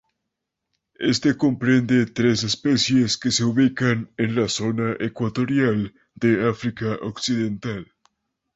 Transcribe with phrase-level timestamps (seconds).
[1.09, 7.85] Éste comprende tres especies que se ubican en la zona ecuatorial de África Occidental.